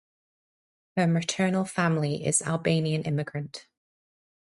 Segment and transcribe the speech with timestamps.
[0.97, 3.67] Her maternal family is Albanian immigrant.